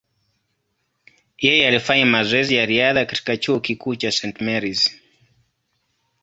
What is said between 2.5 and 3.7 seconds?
ya riadha katika chuo